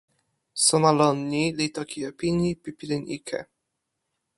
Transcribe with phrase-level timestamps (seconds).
[0.65, 3.39] sona lon ni li toki e pini pi pilin ike.